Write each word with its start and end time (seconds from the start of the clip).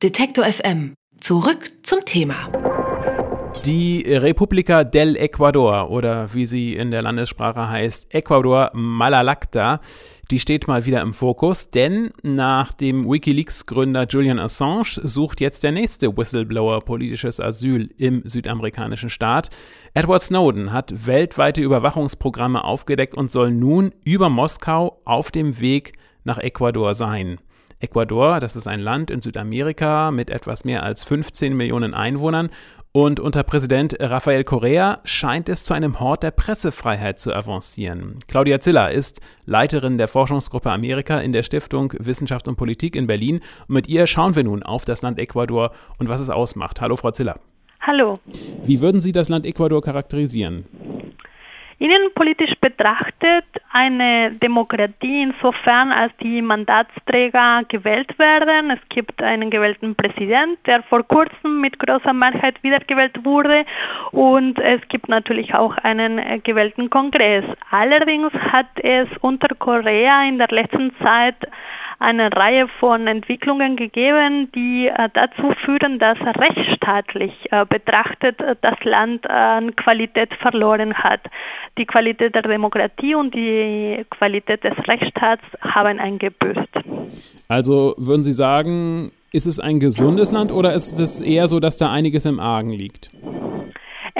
Detektor 0.00 0.44
FM. 0.44 0.94
Zurück 1.20 1.72
zum 1.82 2.04
Thema. 2.04 2.48
Die 3.64 4.04
República 4.06 4.84
del 4.84 5.16
Ecuador 5.16 5.90
oder 5.90 6.32
wie 6.32 6.46
sie 6.46 6.76
in 6.76 6.92
der 6.92 7.02
Landessprache 7.02 7.68
heißt, 7.68 8.14
Ecuador 8.14 8.70
Malalacta, 8.74 9.80
die 10.30 10.38
steht 10.38 10.68
mal 10.68 10.86
wieder 10.86 11.00
im 11.00 11.12
Fokus, 11.12 11.72
denn 11.72 12.12
nach 12.22 12.72
dem 12.74 13.10
Wikileaks-Gründer 13.10 14.06
Julian 14.08 14.38
Assange 14.38 15.00
sucht 15.02 15.40
jetzt 15.40 15.64
der 15.64 15.72
nächste 15.72 16.16
Whistleblower 16.16 16.78
politisches 16.82 17.40
Asyl 17.40 17.90
im 17.98 18.22
südamerikanischen 18.24 19.10
Staat. 19.10 19.50
Edward 19.94 20.22
Snowden 20.22 20.72
hat 20.72 21.08
weltweite 21.08 21.60
Überwachungsprogramme 21.60 22.62
aufgedeckt 22.62 23.16
und 23.16 23.32
soll 23.32 23.50
nun 23.50 23.92
über 24.04 24.28
Moskau 24.28 25.02
auf 25.04 25.32
dem 25.32 25.58
Weg 25.58 25.94
nach 26.22 26.38
Ecuador 26.38 26.94
sein. 26.94 27.40
Ecuador, 27.80 28.40
das 28.40 28.56
ist 28.56 28.66
ein 28.66 28.80
Land 28.80 29.10
in 29.10 29.20
Südamerika 29.20 30.10
mit 30.10 30.30
etwas 30.30 30.64
mehr 30.64 30.82
als 30.82 31.04
15 31.04 31.56
Millionen 31.56 31.94
Einwohnern 31.94 32.50
und 32.92 33.20
unter 33.20 33.44
Präsident 33.44 33.96
Rafael 34.00 34.42
Correa 34.44 34.98
scheint 35.04 35.48
es 35.48 35.62
zu 35.62 35.74
einem 35.74 36.00
Hort 36.00 36.22
der 36.22 36.30
Pressefreiheit 36.30 37.20
zu 37.20 37.32
avancieren. 37.34 38.16
Claudia 38.26 38.58
Ziller 38.60 38.90
ist 38.90 39.20
Leiterin 39.44 39.98
der 39.98 40.08
Forschungsgruppe 40.08 40.72
Amerika 40.72 41.20
in 41.20 41.32
der 41.32 41.42
Stiftung 41.44 41.92
Wissenschaft 41.98 42.48
und 42.48 42.56
Politik 42.56 42.96
in 42.96 43.06
Berlin. 43.06 43.40
Und 43.68 43.74
mit 43.74 43.88
ihr 43.88 44.06
schauen 44.06 44.34
wir 44.34 44.42
nun 44.42 44.62
auf 44.62 44.84
das 44.84 45.02
Land 45.02 45.18
Ecuador 45.18 45.70
und 45.98 46.08
was 46.08 46.20
es 46.20 46.30
ausmacht. 46.30 46.80
Hallo, 46.80 46.96
Frau 46.96 47.10
Ziller. 47.10 47.38
Hallo. 47.80 48.18
Wie 48.64 48.80
würden 48.80 49.00
Sie 49.00 49.12
das 49.12 49.28
Land 49.28 49.46
Ecuador 49.46 49.80
charakterisieren? 49.80 50.64
Innenpolitisch 51.80 52.54
betrachtet 52.60 53.44
eine 53.72 54.32
Demokratie 54.32 55.22
insofern, 55.22 55.92
als 55.92 56.12
die 56.20 56.42
Mandatsträger 56.42 57.62
gewählt 57.68 58.18
werden. 58.18 58.70
Es 58.72 58.80
gibt 58.88 59.22
einen 59.22 59.48
gewählten 59.48 59.94
Präsident, 59.94 60.58
der 60.66 60.82
vor 60.82 61.04
kurzem 61.04 61.60
mit 61.60 61.78
großer 61.78 62.12
Mehrheit 62.12 62.60
wiedergewählt 62.64 63.24
wurde 63.24 63.64
und 64.10 64.58
es 64.58 64.80
gibt 64.88 65.08
natürlich 65.08 65.54
auch 65.54 65.76
einen 65.76 66.18
äh, 66.18 66.40
gewählten 66.40 66.90
Kongress. 66.90 67.44
Allerdings 67.70 68.32
hat 68.32 68.66
es 68.82 69.06
unter 69.20 69.54
Korea 69.54 70.24
in 70.24 70.38
der 70.38 70.48
letzten 70.48 70.92
Zeit 71.00 71.36
eine 71.98 72.30
Reihe 72.32 72.68
von 72.78 73.06
Entwicklungen 73.06 73.76
gegeben, 73.76 74.50
die 74.54 74.86
äh, 74.88 75.08
dazu 75.12 75.52
führen, 75.64 75.98
dass 75.98 76.18
rechtsstaatlich 76.20 77.32
äh, 77.50 77.64
betrachtet 77.66 78.40
äh, 78.40 78.54
das 78.60 78.76
Land 78.84 79.28
an 79.28 79.74
Qualität 79.74 80.32
verloren 80.34 80.94
hat. 80.94 81.20
Die 81.76 81.86
Qualität 81.86 82.34
der 82.34 82.42
Demokratie 82.42 83.14
und 83.14 83.34
die 83.34 84.04
Qualität 84.10 84.62
des 84.64 84.74
Rechtsstaats 84.86 85.42
haben 85.60 85.98
eingebüßt. 85.98 86.68
Also 87.48 87.94
würden 87.98 88.22
Sie 88.22 88.32
sagen, 88.32 89.10
ist 89.32 89.46
es 89.46 89.58
ein 89.60 89.80
gesundes 89.80 90.32
Land 90.32 90.52
oder 90.52 90.74
ist 90.74 90.98
es 90.98 91.20
eher 91.20 91.48
so, 91.48 91.58
dass 91.60 91.76
da 91.76 91.90
einiges 91.90 92.24
im 92.26 92.38
Argen 92.38 92.70
liegt? 92.70 93.10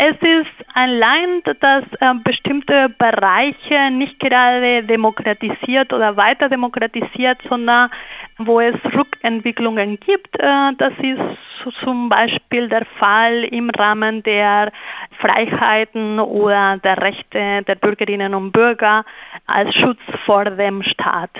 Es 0.00 0.14
ist 0.20 0.68
ein 0.74 0.90
Land, 0.98 1.56
das 1.60 1.82
äh, 2.00 2.14
bestimmte 2.48 2.88
Bereiche 2.98 3.90
nicht 3.92 4.18
gerade 4.18 4.82
demokratisiert 4.84 5.92
oder 5.92 6.16
weiter 6.16 6.48
demokratisiert, 6.48 7.38
sondern 7.48 7.90
wo 8.38 8.60
es 8.60 8.74
Rückentwicklungen 8.94 9.98
gibt. 10.00 10.38
Äh, 10.38 10.72
das 10.78 10.92
ist 11.02 11.74
zum 11.84 12.08
Beispiel 12.08 12.68
der 12.68 12.86
Fall 12.98 13.44
im 13.44 13.68
Rahmen 13.70 14.22
der 14.22 14.72
Freiheiten 15.20 16.20
oder 16.20 16.78
der 16.78 17.02
Rechte 17.02 17.62
der 17.66 17.74
Bürgerinnen 17.74 18.32
und 18.32 18.52
Bürger 18.52 19.04
als 19.46 19.74
Schutz 19.74 19.98
vor 20.24 20.44
dem 20.44 20.82
Staat. 20.82 21.30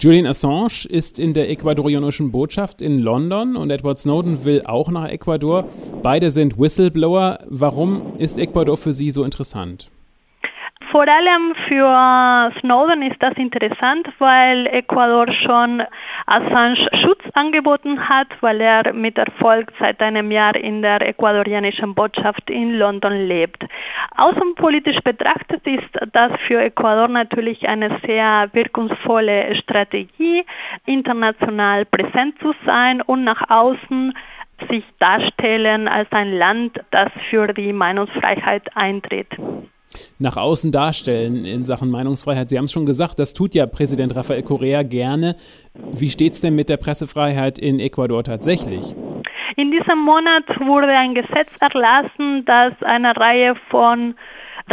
Julian 0.00 0.26
Assange 0.26 0.88
ist 0.88 1.18
in 1.18 1.34
der 1.34 1.50
ecuadorianischen 1.50 2.32
Botschaft 2.32 2.82
in 2.82 2.98
London 2.98 3.56
und 3.56 3.70
Edward 3.70 3.98
Snowden 3.98 4.44
will 4.44 4.62
auch 4.64 4.90
nach 4.90 5.08
Ecuador. 5.08 5.64
Beide 6.02 6.30
sind 6.30 6.58
Whistleblower. 6.58 7.38
Warum 7.46 8.12
ist 8.18 8.38
Ecuador 8.38 8.76
für 8.76 8.92
Sie 8.92 9.10
so 9.10 9.22
interessant? 9.22 9.90
Vor 10.96 11.06
allem 11.06 11.54
für 11.68 12.58
Snowden 12.58 13.02
ist 13.02 13.22
das 13.22 13.34
interessant, 13.34 14.08
weil 14.18 14.66
Ecuador 14.68 15.30
schon 15.30 15.82
Assange 16.24 16.88
Schutz 17.02 17.22
angeboten 17.34 18.08
hat, 18.08 18.28
weil 18.40 18.62
er 18.62 18.94
mit 18.94 19.18
Erfolg 19.18 19.74
seit 19.78 20.00
einem 20.00 20.30
Jahr 20.30 20.56
in 20.56 20.80
der 20.80 21.06
ecuadorianischen 21.06 21.94
Botschaft 21.94 22.48
in 22.48 22.78
London 22.78 23.12
lebt. 23.28 23.62
Außenpolitisch 24.16 25.00
betrachtet 25.00 25.66
ist 25.66 25.90
das 26.14 26.32
für 26.46 26.62
Ecuador 26.62 27.08
natürlich 27.08 27.68
eine 27.68 28.00
sehr 28.06 28.48
wirkungsvolle 28.54 29.54
Strategie, 29.56 30.46
international 30.86 31.84
präsent 31.84 32.38
zu 32.40 32.54
sein 32.64 33.02
und 33.02 33.22
nach 33.22 33.50
außen 33.50 34.16
sich 34.70 34.84
darstellen 34.98 35.88
als 35.88 36.10
ein 36.12 36.32
Land, 36.32 36.82
das 36.90 37.10
für 37.28 37.48
die 37.48 37.74
Meinungsfreiheit 37.74 38.74
eintritt 38.74 39.28
nach 40.18 40.36
außen 40.36 40.72
darstellen 40.72 41.44
in 41.44 41.64
Sachen 41.64 41.90
Meinungsfreiheit. 41.90 42.50
Sie 42.50 42.58
haben 42.58 42.66
es 42.66 42.72
schon 42.72 42.86
gesagt, 42.86 43.18
das 43.18 43.34
tut 43.34 43.54
ja 43.54 43.66
Präsident 43.66 44.14
Rafael 44.14 44.42
Correa 44.42 44.82
gerne. 44.82 45.36
Wie 45.92 46.10
steht 46.10 46.34
es 46.34 46.40
denn 46.40 46.54
mit 46.54 46.68
der 46.68 46.76
Pressefreiheit 46.76 47.58
in 47.58 47.80
Ecuador 47.80 48.24
tatsächlich? 48.24 48.94
In 49.56 49.70
diesem 49.70 49.98
Monat 49.98 50.44
wurde 50.60 50.88
ein 50.88 51.14
Gesetz 51.14 51.50
erlassen, 51.60 52.44
das 52.44 52.72
eine 52.82 53.16
Reihe 53.16 53.54
von 53.70 54.14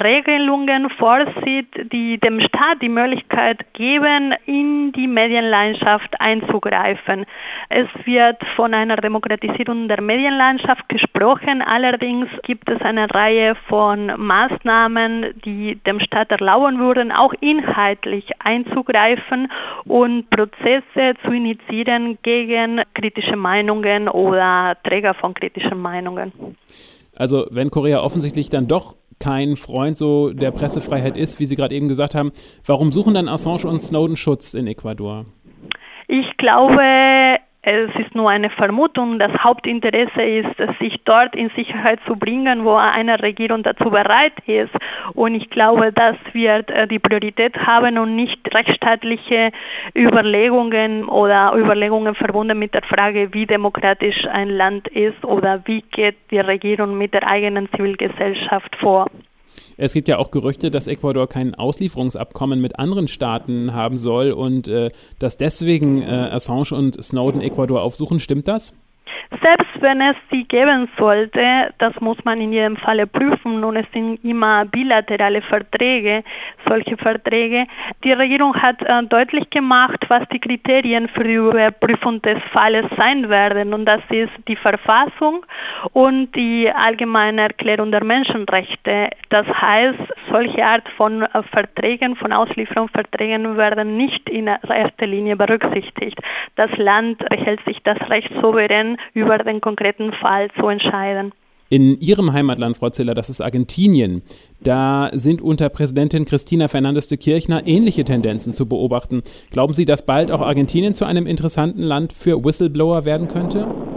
Regelungen 0.00 0.88
vorsieht, 0.90 1.92
die 1.92 2.18
dem 2.18 2.40
Staat 2.40 2.80
die 2.80 2.88
Möglichkeit 2.88 3.74
geben, 3.74 4.34
in 4.46 4.90
die 4.92 5.06
Medienlandschaft 5.06 6.18
einzugreifen. 6.18 7.26
Es 7.68 7.88
wird 8.06 8.38
von 8.56 8.72
einer 8.72 8.96
Demokratisierung 8.96 9.88
der 9.88 10.00
Medienlandschaft 10.00 10.88
gesprochen, 10.88 11.60
allerdings 11.60 12.28
gibt 12.42 12.70
es 12.70 12.80
eine 12.80 13.12
Reihe 13.14 13.54
von 13.68 14.06
Maßnahmen, 14.16 15.34
die 15.44 15.78
dem 15.86 16.00
Staat 16.00 16.30
erlauben 16.30 16.78
würden, 16.78 17.12
auch 17.12 17.34
inhaltlich 17.40 18.30
einzugreifen 18.38 19.52
und 19.84 20.30
Prozesse 20.30 21.14
zu 21.22 21.32
initiieren 21.32 22.16
gegen 22.22 22.80
kritische 22.94 23.36
Meinungen 23.36 24.08
oder 24.08 24.76
Träger 24.84 25.12
von 25.12 25.34
kritischen 25.34 25.78
Meinungen. 25.78 26.32
Also 27.16 27.46
wenn 27.50 27.70
Korea 27.70 28.02
offensichtlich 28.02 28.48
dann 28.48 28.66
doch 28.66 28.96
kein 29.22 29.54
Freund 29.54 29.96
so 29.96 30.32
der 30.32 30.50
Pressefreiheit 30.50 31.16
ist, 31.16 31.38
wie 31.38 31.44
Sie 31.44 31.54
gerade 31.54 31.74
eben 31.74 31.86
gesagt 31.86 32.16
haben, 32.16 32.32
warum 32.66 32.90
suchen 32.90 33.14
dann 33.14 33.28
Assange 33.28 33.68
und 33.68 33.80
Snowden 33.80 34.16
Schutz 34.16 34.54
in 34.54 34.66
Ecuador? 34.66 35.26
Ich 36.08 36.36
glaube, 36.38 37.38
es 37.62 37.94
ist 37.94 38.14
nur 38.16 38.28
eine 38.28 38.50
Vermutung. 38.50 39.20
Das 39.20 39.32
Hauptinteresse 39.44 40.22
ist, 40.22 40.50
sich 40.80 41.00
dort 41.04 41.36
in 41.36 41.48
Sicherheit 41.50 42.00
zu 42.06 42.16
bringen, 42.16 42.64
wo 42.64 42.74
eine 42.74 43.22
Regierung 43.22 43.62
dazu 43.62 43.90
bereit 43.90 44.32
ist. 44.46 44.72
Und 45.14 45.36
ich 45.36 45.48
glaube, 45.48 45.92
das 45.92 46.16
wird 46.32 46.70
äh, 46.70 46.88
die 46.88 46.98
Priorität 46.98 47.56
haben 47.64 47.98
und 47.98 48.16
nicht 48.16 48.52
rechtsstaatliche 48.52 49.52
Überlegungen 49.96 51.04
oder 51.04 51.54
Überlegungen 51.54 52.16
verbunden 52.16 52.58
mit 52.58 52.74
der 52.74 52.82
Frage, 52.82 53.32
wie 53.32 53.46
demokratisch 53.46 54.26
ein 54.26 54.50
Land 54.50 54.88
ist 54.88 55.24
oder 55.24 55.62
wie 55.64 55.82
geht 55.82 56.16
die 56.32 56.40
Regierung 56.40 56.98
mit 56.98 57.14
der 57.14 57.28
eigenen 57.28 57.68
Zivilgesellschaft 57.70 58.74
vor. 58.76 59.06
Es 59.76 59.92
gibt 59.92 60.08
ja 60.08 60.18
auch 60.18 60.30
Gerüchte, 60.30 60.70
dass 60.70 60.86
Ecuador 60.86 61.28
kein 61.28 61.54
Auslieferungsabkommen 61.54 62.60
mit 62.60 62.78
anderen 62.78 63.08
Staaten 63.08 63.72
haben 63.72 63.98
soll 63.98 64.32
und 64.32 64.68
äh, 64.68 64.90
dass 65.18 65.36
deswegen 65.36 66.02
äh, 66.02 66.06
Assange 66.06 66.72
und 66.72 67.02
Snowden 67.02 67.40
Ecuador 67.40 67.82
aufsuchen. 67.82 68.20
Stimmt 68.20 68.48
das? 68.48 68.74
Selbst 69.40 69.80
wenn 69.80 70.00
es 70.00 70.16
sie 70.30 70.44
geben 70.44 70.88
sollte, 70.98 71.72
das 71.78 71.98
muss 72.00 72.18
man 72.24 72.40
in 72.40 72.52
jedem 72.52 72.76
Falle 72.76 73.06
prüfen 73.06 73.64
und 73.64 73.76
es 73.76 73.86
sind 73.92 74.22
immer 74.24 74.64
bilaterale 74.66 75.42
Verträge, 75.42 76.22
solche 76.68 76.96
Verträge. 76.96 77.66
Die 78.04 78.12
Regierung 78.12 78.54
hat 78.54 78.82
äh, 78.82 79.02
deutlich 79.04 79.48
gemacht, 79.50 80.04
was 80.08 80.28
die 80.32 80.38
Kriterien 80.38 81.08
für 81.08 81.24
die 81.24 81.34
Überprüfung 81.34 82.20
des 82.22 82.38
Falles 82.52 82.86
sein 82.96 83.28
werden 83.28 83.72
und 83.72 83.86
das 83.86 84.02
ist 84.10 84.32
die 84.48 84.56
Verfassung 84.56 85.46
und 85.92 86.32
die 86.32 86.70
allgemeine 86.70 87.42
Erklärung 87.42 87.90
der 87.90 88.04
Menschenrechte. 88.04 89.10
Das 89.30 89.46
heißt, 89.46 89.98
solche 90.32 90.64
Art 90.64 90.88
von 90.96 91.22
äh, 91.22 91.42
Verträgen, 91.52 92.16
von 92.16 92.32
Auslieferungsverträgen 92.32 93.56
werden 93.56 93.96
nicht 93.96 94.28
in 94.28 94.46
erster 94.46 95.06
Linie 95.06 95.36
berücksichtigt. 95.36 96.18
Das 96.56 96.70
Land 96.76 97.18
behält 97.28 97.60
sich 97.66 97.78
das 97.84 97.98
Recht 98.08 98.30
souverän 98.40 98.96
über 99.14 99.38
den 99.38 99.60
konkreten 99.60 100.12
Fall 100.12 100.48
zu 100.58 100.68
entscheiden. 100.68 101.32
In 101.68 101.96
Ihrem 102.00 102.34
Heimatland, 102.34 102.76
Frau 102.76 102.90
Ziller, 102.90 103.14
das 103.14 103.30
ist 103.30 103.40
Argentinien, 103.40 104.20
da 104.60 105.08
sind 105.14 105.40
unter 105.40 105.70
Präsidentin 105.70 106.26
Cristina 106.26 106.68
Fernandez 106.68 107.08
de 107.08 107.16
Kirchner 107.16 107.62
ähnliche 107.66 108.04
Tendenzen 108.04 108.52
zu 108.52 108.68
beobachten. 108.68 109.22
Glauben 109.50 109.72
Sie, 109.72 109.86
dass 109.86 110.04
bald 110.04 110.30
auch 110.30 110.42
Argentinien 110.42 110.94
zu 110.94 111.06
einem 111.06 111.26
interessanten 111.26 111.80
Land 111.80 112.12
für 112.12 112.44
Whistleblower 112.44 113.06
werden 113.06 113.28
könnte? 113.28 113.91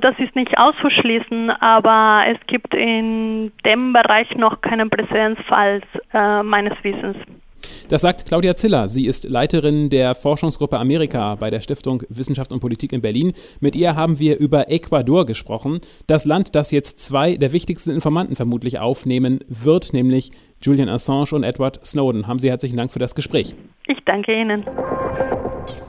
Das 0.00 0.14
ist 0.18 0.36
nicht 0.36 0.56
auszuschließen, 0.56 1.50
aber 1.50 2.22
es 2.28 2.38
gibt 2.46 2.72
in 2.72 3.50
dem 3.64 3.92
Bereich 3.92 4.32
noch 4.36 4.60
keinen 4.60 4.90
Präzedenzfall 4.90 5.82
äh, 6.14 6.42
meines 6.44 6.74
Wissens. 6.82 7.16
Das 7.88 8.02
sagt 8.02 8.26
Claudia 8.26 8.54
Ziller. 8.54 8.88
Sie 8.88 9.06
ist 9.06 9.28
Leiterin 9.28 9.88
der 9.88 10.14
Forschungsgruppe 10.14 10.78
Amerika 10.78 11.34
bei 11.34 11.50
der 11.50 11.60
Stiftung 11.60 12.02
Wissenschaft 12.10 12.52
und 12.52 12.60
Politik 12.60 12.92
in 12.92 13.00
Berlin. 13.00 13.32
Mit 13.60 13.74
ihr 13.74 13.96
haben 13.96 14.18
wir 14.18 14.38
über 14.38 14.70
Ecuador 14.70 15.26
gesprochen. 15.26 15.80
Das 16.06 16.26
Land, 16.26 16.54
das 16.54 16.70
jetzt 16.70 17.00
zwei 17.00 17.36
der 17.36 17.52
wichtigsten 17.52 17.90
Informanten 17.90 18.36
vermutlich 18.36 18.78
aufnehmen 18.78 19.40
wird, 19.48 19.94
nämlich 19.94 20.30
Julian 20.62 20.88
Assange 20.88 21.32
und 21.32 21.44
Edward 21.44 21.84
Snowden. 21.84 22.26
Haben 22.26 22.38
Sie 22.38 22.50
herzlichen 22.50 22.76
Dank 22.76 22.92
für 22.92 22.98
das 22.98 23.14
Gespräch. 23.14 23.54
Ich 23.86 23.98
danke 24.04 24.38
Ihnen. 24.38 24.64